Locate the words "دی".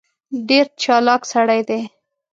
1.69-1.81